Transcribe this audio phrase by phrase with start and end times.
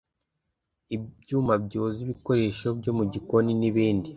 [0.95, 4.09] ibyuma byoza ibikoresho byo mu gikoni n’ibindi